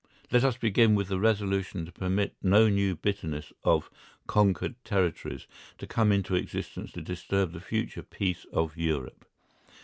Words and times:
Let 0.31 0.43
us 0.43 0.57
begin 0.57 0.95
with 0.95 1.09
the 1.09 1.19
resolution 1.19 1.85
to 1.85 1.91
permit 1.91 2.33
no 2.41 2.67
new 2.69 2.95
bitterness 2.95 3.53
of 3.63 3.91
"conquered 4.25 4.73
territories" 4.83 5.45
to 5.77 5.85
come 5.85 6.11
into 6.11 6.33
existence 6.33 6.91
to 6.93 7.03
disturb 7.03 7.51
the 7.51 7.61
future 7.61 8.01
peace 8.01 8.47
of 8.51 8.75
Europe. 8.75 9.25